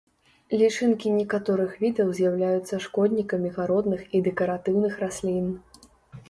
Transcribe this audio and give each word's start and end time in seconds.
Лічынкі 0.59 1.11
некаторых 1.17 1.75
відаў 1.83 2.07
з'яўляюцца 2.19 2.79
шкоднікамі 2.85 3.53
гародных 3.59 4.01
і 4.15 4.23
дэкаратыўных 4.29 4.97
раслін. 5.05 5.47